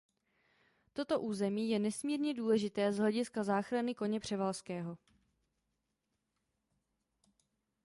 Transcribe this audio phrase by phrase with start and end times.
[0.93, 4.97] Toto území je nesmírně důležité z hlediska záchrany koně Převalského.